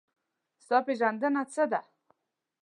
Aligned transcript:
ستا 0.63 0.77
پېژندنه 0.85 1.43
څه 1.53 1.63
ده؟ 1.71 1.79